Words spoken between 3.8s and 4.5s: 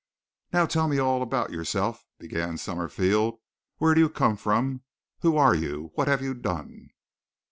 do you come